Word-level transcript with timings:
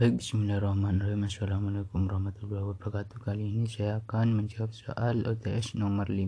Baik, 0.00 0.24
bismillahirrahmanirrahim. 0.24 1.28
Assalamualaikum 1.28 2.08
warahmatullahi 2.08 2.72
wabarakatuh. 2.72 3.20
Kali 3.20 3.52
ini 3.52 3.68
saya 3.68 4.00
akan 4.00 4.32
menjawab 4.32 4.72
soal 4.72 5.28
OTS 5.28 5.76
nomor 5.76 6.08
5 6.08 6.24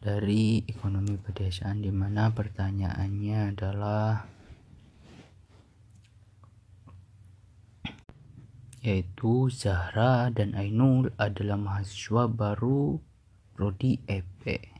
dari 0.00 0.64
ekonomi 0.64 1.20
pedesaan 1.20 1.84
di 1.84 1.92
mana 1.92 2.32
pertanyaannya 2.32 3.52
adalah 3.52 4.24
yaitu 8.80 9.52
Zahra 9.52 10.32
dan 10.32 10.56
Ainul 10.56 11.12
adalah 11.20 11.60
mahasiswa 11.60 12.24
baru 12.24 12.96
prodi 13.52 14.00
EP. 14.08 14.77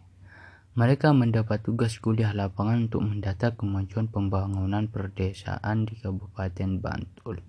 Mereka 0.79 1.11
mendapat 1.11 1.67
tugas 1.67 1.99
kuliah 1.99 2.31
lapangan 2.31 2.87
untuk 2.87 3.03
mendata 3.03 3.51
kemajuan 3.51 4.07
pembangunan 4.15 4.87
perdesaan 4.87 5.91
di 5.91 5.99
Kabupaten 5.99 6.79
Bantul. 6.79 7.43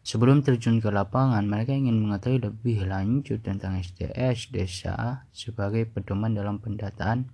Sebelum 0.00 0.40
terjun 0.40 0.80
ke 0.80 0.88
lapangan, 0.88 1.44
mereka 1.44 1.76
ingin 1.76 2.00
mengetahui 2.00 2.40
lebih 2.40 2.88
lanjut 2.88 3.44
tentang 3.44 3.76
SDS 3.76 4.48
desa 4.48 5.28
sebagai 5.28 5.92
pedoman 5.92 6.32
dalam 6.32 6.56
pendataan 6.56 7.28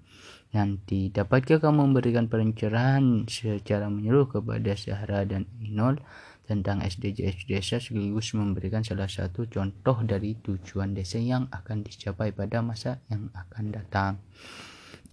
nanti. 0.50 1.14
Dapatkah 1.14 1.62
kamu 1.62 1.94
memberikan 1.94 2.26
pencerahan 2.26 3.30
secara 3.30 3.86
menyeluruh 3.86 4.42
kepada 4.42 4.74
Zahra 4.74 5.22
dan 5.30 5.46
Inol 5.62 6.02
tentang 6.42 6.82
SDGs 6.82 7.46
desa 7.46 7.78
sekaligus 7.78 8.34
memberikan 8.34 8.82
salah 8.82 9.06
satu 9.06 9.46
contoh 9.46 10.02
dari 10.02 10.34
tujuan 10.42 10.90
desa 10.90 11.22
yang 11.22 11.46
akan 11.54 11.86
dicapai 11.86 12.34
pada 12.34 12.66
masa 12.66 12.98
yang 13.06 13.30
akan 13.30 13.70
datang. 13.70 14.18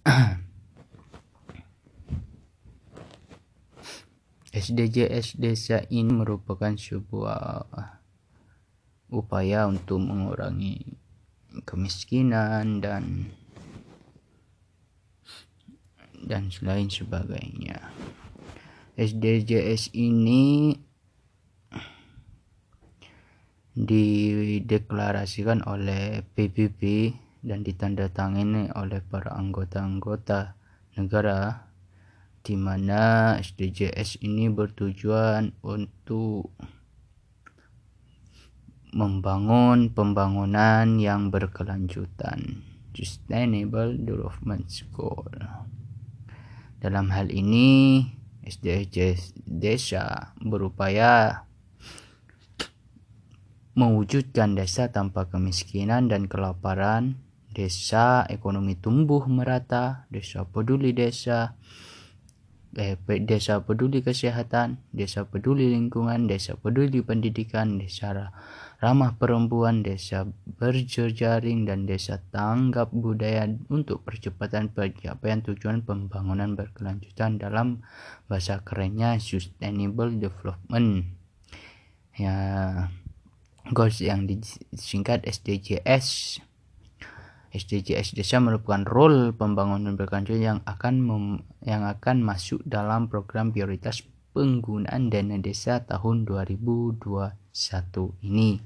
SDGs 4.54 5.40
desa 5.40 5.80
ini 5.88 6.12
merupakan 6.12 6.76
sebuah 6.76 7.64
upaya 9.08 9.64
untuk 9.64 10.04
mengurangi 10.04 11.00
kemiskinan 11.64 12.84
dan 12.84 13.32
dan 16.24 16.48
selain 16.52 16.88
sebagainya. 16.88 17.92
SDGs 18.94 19.90
ini 19.96 20.76
dideklarasikan 23.74 25.66
oleh 25.66 26.22
PBB 26.38 27.10
dan 27.44 27.60
ditandatangani 27.60 28.72
oleh 28.72 29.04
para 29.04 29.36
anggota-anggota 29.36 30.56
negara 30.96 31.68
di 32.40 32.56
mana 32.56 33.36
SDGs 33.40 34.24
ini 34.24 34.48
bertujuan 34.48 35.52
untuk 35.60 36.52
membangun 38.96 39.92
pembangunan 39.92 40.96
yang 40.96 41.28
berkelanjutan 41.28 42.64
Sustainable 42.94 43.98
Development 43.98 44.64
Goal. 44.94 45.34
Dalam 46.78 47.10
hal 47.10 47.32
ini, 47.32 48.04
SDGs 48.44 49.40
desa 49.44 50.36
berupaya 50.38 51.42
mewujudkan 53.74 54.54
desa 54.54 54.92
tanpa 54.94 55.26
kemiskinan 55.26 56.06
dan 56.06 56.30
kelaparan 56.30 57.23
desa 57.54 58.26
ekonomi 58.26 58.74
tumbuh 58.74 59.22
merata, 59.30 60.10
desa 60.10 60.42
peduli 60.42 60.90
desa, 60.90 61.54
eh, 62.74 62.98
desa 63.22 63.62
peduli 63.62 64.02
kesehatan, 64.02 64.82
desa 64.90 65.22
peduli 65.30 65.70
lingkungan, 65.70 66.26
desa 66.26 66.58
peduli 66.58 66.98
pendidikan, 67.06 67.78
desa 67.78 68.34
ramah 68.82 69.14
perempuan, 69.16 69.86
desa 69.86 70.26
berjejaring, 70.58 71.64
dan 71.64 71.86
desa 71.86 72.20
tanggap 72.34 72.90
budaya 72.90 73.46
untuk 73.70 74.02
percepatan 74.02 74.68
pencapaian 74.74 75.40
tujuan 75.40 75.86
pembangunan 75.86 76.58
berkelanjutan 76.58 77.38
dalam 77.38 77.86
bahasa 78.26 78.60
kerennya 78.66 79.16
sustainable 79.22 80.10
development. 80.18 81.06
Ya, 82.14 82.34
goals 83.72 83.98
yang 84.04 84.28
disingkat 84.28 85.24
SDGs 85.24 86.38
SDGs 87.54 88.18
desa 88.18 88.42
merupakan 88.42 88.82
role 88.82 89.30
pembangunan 89.30 89.94
berkelanjutan 89.94 90.42
yang 90.42 90.58
akan 90.66 90.94
mem, 90.98 91.46
yang 91.62 91.86
akan 91.86 92.26
masuk 92.26 92.58
dalam 92.66 93.06
program 93.06 93.54
prioritas 93.54 94.02
penggunaan 94.34 95.06
dana 95.06 95.38
desa 95.38 95.86
tahun 95.86 96.26
2021 96.26 96.98
ini. 98.26 98.58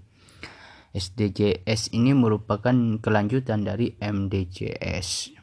SDGs 0.97 1.93
ini 1.93 2.17
merupakan 2.17 2.73
kelanjutan 3.05 3.69
dari 3.69 3.93
MDGs. 4.01 5.37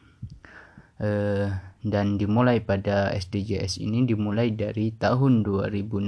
Uh, 0.95 1.51
dan 1.85 2.16
dimulai 2.17 2.66
pada 2.66 3.13
SDGs 3.13 3.77
ini 3.77 4.09
dimulai 4.09 4.57
dari 4.57 4.89
tahun 4.97 5.45
2016 5.45 6.01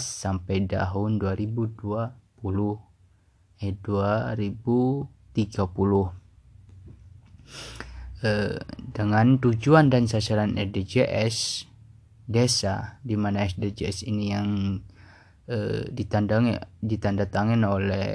sampai 0.00 0.64
tahun 0.64 1.20
2020 1.20 1.76
eh 3.60 3.74
2030 3.76 6.27
Eh, 8.18 8.58
dengan 8.90 9.38
tujuan 9.38 9.94
dan 9.94 10.10
sasaran 10.10 10.58
SDGs 10.58 11.70
desa 12.26 12.98
di 13.06 13.14
mana 13.14 13.46
SDGs 13.46 14.02
ini 14.10 14.34
yang 14.34 14.82
uh, 15.46 15.86
ditandangi 15.86 16.58
ditandatangani 16.82 17.62
oleh 17.64 18.10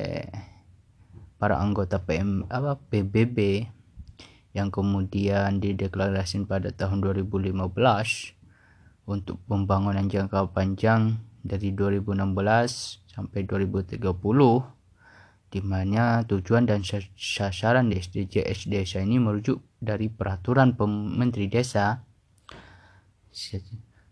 para 1.39 1.55
anggota 1.63 2.03
PM 2.03 2.43
apa 2.51 2.75
PBB 2.91 3.63
yang 4.51 4.75
kemudian 4.75 5.63
dideklarasikan 5.63 6.51
pada 6.51 6.75
tahun 6.75 6.99
2015 6.99 7.63
untuk 9.07 9.39
pembangunan 9.47 10.03
jangka 10.11 10.51
panjang 10.51 11.23
dari 11.47 11.71
2016 11.71 12.27
sampai 13.07 13.39
2030 13.47 14.03
di 15.53 15.61
mana 15.61 16.25
tujuan 16.25 16.65
dan 16.65 16.81
sasaran 17.13 17.93
SDGs 17.93 18.65
desa 18.73 19.05
ini 19.05 19.21
merujuk 19.21 19.61
dari 19.77 20.09
peraturan 20.09 20.73
Menteri 21.13 21.45
Desa. 21.45 22.01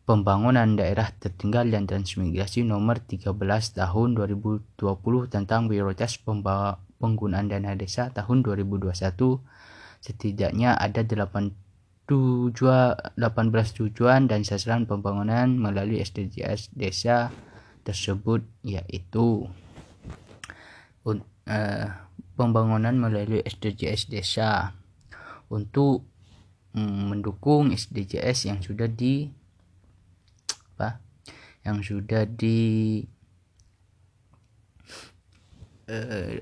Pembangunan 0.06 0.78
Daerah 0.78 1.10
Tertinggal 1.18 1.74
dan 1.74 1.90
Transmigrasi 1.90 2.62
nomor 2.62 3.02
13 3.02 3.34
tahun 3.74 4.10
2020 4.18 4.78
tentang 5.34 5.66
prioritas 5.66 6.22
penggunaan 7.02 7.50
dana 7.50 7.74
desa 7.78 8.14
tahun 8.14 8.46
2021 8.46 8.92
setidaknya 10.02 10.74
ada 10.74 11.06
8 11.06 11.54
tujuan, 12.10 12.98
18 13.16 13.78
tujuan 13.78 14.26
dan 14.26 14.42
sasaran 14.42 14.90
pembangunan 14.90 15.48
melalui 15.54 16.02
SDGs 16.02 16.74
desa 16.74 17.30
tersebut 17.86 18.42
yaitu 18.66 19.48
uh, 21.06 21.88
pembangunan 22.36 22.96
melalui 22.98 23.42
SDGs 23.46 24.10
desa. 24.10 24.76
Untuk 25.52 26.08
um, 26.76 27.12
mendukung 27.12 27.76
SDGs 27.76 28.48
yang 28.48 28.60
sudah 28.64 28.88
di 28.88 29.28
apa 30.74 31.04
yang 31.68 31.84
sudah 31.84 32.26
di 32.26 33.04
uh, 35.92 36.40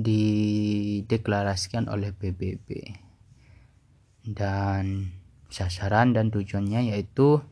dideklarasikan 0.00 1.90
oleh 1.90 2.14
PBB 2.14 2.96
dan 4.24 5.12
sasaran 5.50 6.14
dan 6.14 6.30
tujuannya 6.30 6.94
yaitu 6.94 7.42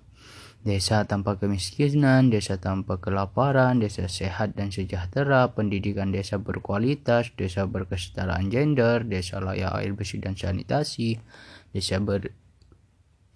desa 0.67 1.07
tanpa 1.07 1.39
kemiskinan, 1.39 2.35
desa 2.35 2.59
tanpa 2.59 2.99
kelaparan, 2.99 3.79
desa 3.79 4.11
sehat 4.11 4.59
dan 4.59 4.75
sejahtera, 4.75 5.55
pendidikan 5.55 6.11
desa 6.11 6.37
berkualitas, 6.37 7.31
desa 7.39 7.65
berkesetaraan 7.65 8.51
gender, 8.51 9.07
desa 9.07 9.39
layak 9.39 9.71
air 9.79 9.93
bersih 9.95 10.19
dan 10.19 10.35
sanitasi, 10.35 11.23
desa 11.71 12.03
ber 12.03 12.35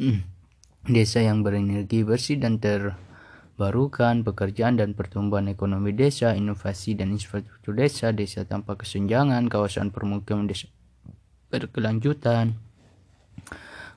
hmm, 0.03 0.21
desa 0.91 1.23
yang 1.23 1.47
berenergi 1.47 2.03
bersih 2.03 2.43
dan 2.43 2.59
terbarukan, 2.59 4.27
pekerjaan 4.27 4.83
dan 4.83 4.99
pertumbuhan 4.99 5.47
ekonomi 5.47 5.95
desa, 5.95 6.35
inovasi 6.35 6.99
dan 6.99 7.15
infrastruktur 7.15 7.79
desa, 7.79 8.11
desa 8.11 8.43
tanpa 8.43 8.75
kesenjangan, 8.75 9.47
kawasan 9.47 9.95
permukiman 9.95 10.51
desa 10.51 10.67
berkelanjutan 11.53 12.57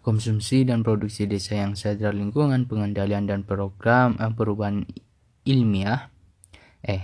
konsumsi 0.05 0.69
dan 0.69 0.85
produksi 0.85 1.25
desa 1.25 1.57
yang 1.57 1.73
sadar 1.73 2.13
lingkungan, 2.13 2.69
pengendalian 2.69 3.25
dan 3.25 3.41
program 3.41 4.13
eh, 4.21 4.29
perubahan 4.29 4.85
ilmiah, 5.49 6.13
eh, 6.85 7.01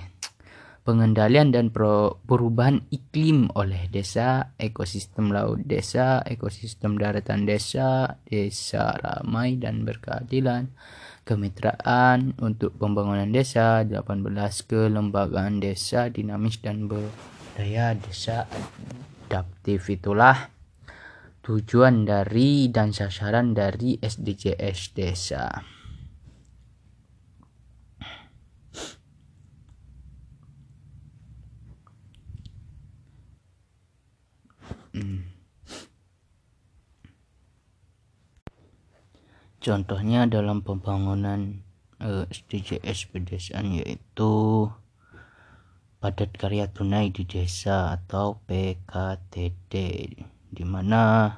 pengendalian 0.85 1.49
dan 1.49 1.73
perubahan 1.73 2.85
iklim 2.93 3.49
oleh 3.57 3.89
desa, 3.89 4.53
ekosistem 4.61 5.33
laut 5.33 5.65
desa, 5.65 6.21
ekosistem 6.21 7.01
daratan 7.01 7.49
desa, 7.49 8.21
desa 8.21 8.93
ramai 9.01 9.57
dan 9.57 9.81
berkeadilan, 9.81 10.69
kemitraan 11.25 12.37
untuk 12.37 12.77
pembangunan 12.77 13.33
desa, 13.33 13.81
18 13.81 14.05
kelembagaan 14.69 15.57
desa 15.57 16.09
dinamis 16.13 16.61
dan 16.61 16.85
berdaya 16.85 17.97
desa 17.97 18.45
adaptif. 19.25 19.89
Itulah 19.89 20.60
tujuan 21.41 22.05
dari 22.05 22.69
dan 22.69 22.93
sasaran 22.93 23.57
dari 23.57 23.97
SDGs 23.97 24.93
desa. 24.93 25.49
Contohnya 39.61 40.25
dalam 40.25 40.65
pembangunan 40.65 41.61
eh, 42.01 42.25
SDGs 42.29 43.13
pedesaan 43.13 43.77
yaitu 43.77 44.67
padat 46.01 46.33
karya 46.33 46.65
tunai 46.65 47.13
di 47.13 47.29
desa 47.29 47.93
atau 47.93 48.41
PKTD 48.49 49.73
di 50.51 50.67
mana 50.67 51.31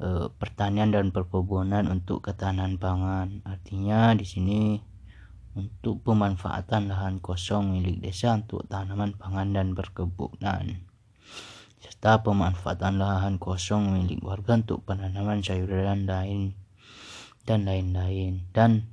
uh, 0.00 0.32
pertanian 0.32 0.88
dan 0.88 1.12
perkebunan 1.12 1.86
untuk 1.92 2.24
ketahanan 2.24 2.80
pangan. 2.80 3.44
Artinya 3.44 4.16
di 4.16 4.24
sini 4.24 4.60
untuk 5.52 6.00
pemanfaatan 6.02 6.88
lahan 6.88 7.20
kosong 7.20 7.76
milik 7.76 8.00
desa 8.00 8.34
untuk 8.40 8.64
tanaman 8.66 9.12
pangan 9.14 9.52
dan 9.52 9.76
perkebunan. 9.76 10.88
Serta 11.78 12.24
pemanfaatan 12.24 12.98
lahan 12.98 13.36
kosong 13.36 13.94
milik 13.94 14.24
warga 14.24 14.58
untuk 14.58 14.82
penanaman 14.88 15.44
sayuran 15.44 16.08
lain 16.08 16.56
dan 17.44 17.68
lain-lain. 17.68 18.48
Dan 18.50 18.88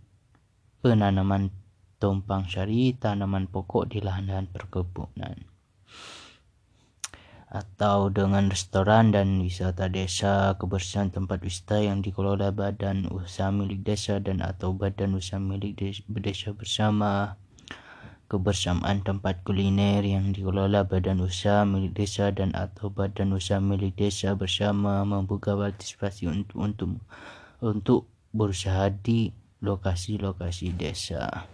penanaman 0.84 1.50
tumpang 1.98 2.46
sari 2.46 2.94
tanaman 2.94 3.48
pokok 3.50 3.90
di 3.90 4.04
lahan-lahan 4.04 4.52
perkebunan 4.52 5.55
atau 7.46 8.10
dengan 8.10 8.50
restoran 8.50 9.14
dan 9.14 9.40
wisata 9.40 9.86
desa 9.86 10.58
kebersihan 10.58 11.14
tempat 11.14 11.46
wisata 11.46 11.78
yang 11.78 12.02
dikelola 12.02 12.50
badan 12.50 13.06
usaha 13.14 13.54
milik 13.54 13.86
desa 13.86 14.18
dan 14.18 14.42
atau 14.42 14.74
badan 14.74 15.14
usaha 15.14 15.38
milik 15.38 15.78
desa 16.10 16.52
bersama. 16.52 17.38
Kebersamaan 18.26 19.06
tempat 19.06 19.46
kuliner 19.46 20.02
yang 20.02 20.34
dikelola 20.34 20.90
badan 20.90 21.22
usaha 21.22 21.62
milik 21.62 21.94
desa 21.94 22.34
dan 22.34 22.58
atau 22.58 22.90
badan 22.90 23.38
usaha 23.38 23.62
milik 23.62 23.94
desa 23.94 24.34
bersama 24.34 25.06
membuka 25.06 25.54
partisipasi 25.54 26.26
untuk 26.26 26.58
untuk 26.58 26.90
untuk 27.62 28.10
berusaha 28.34 28.90
di 28.90 29.30
lokasi-lokasi 29.62 30.74
desa. 30.74 31.46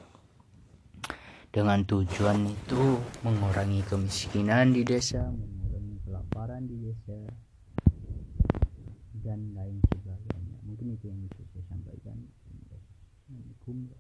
Dengan 1.52 1.84
tujuan 1.84 2.48
itu 2.48 3.04
mengurangi 3.28 3.84
kemiskinan 3.92 4.72
di 4.72 4.88
desa, 4.88 5.28
kelaparan 6.32 6.64
di 6.64 6.80
desa 6.80 7.28
dan 9.20 9.52
lain 9.52 9.84
sebagainya. 9.92 10.64
Mungkin 10.64 10.96
itu 10.96 11.12
yang 11.12 11.20
bisa 11.28 11.44
saya 11.52 11.64
sampaikan. 11.68 12.16
Assalamualaikum 13.28 13.92